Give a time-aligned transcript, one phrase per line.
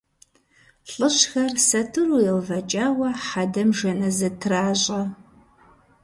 [0.93, 5.01] Лӏыжьхэр сатыру еувэкӏауэ хьэдэм жэназы тращӏэ.